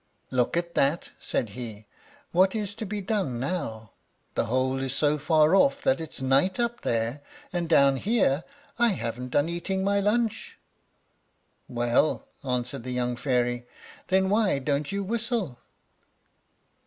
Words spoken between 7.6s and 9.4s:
down here I haven't